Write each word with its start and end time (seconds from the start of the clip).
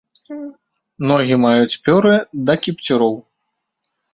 Ногі 1.11 1.35
маюць 1.45 1.79
пёры 1.85 2.15
да 2.49 2.53
кіпцюроў. 2.63 3.13